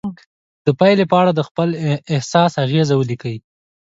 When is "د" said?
0.65-0.67, 1.35-1.41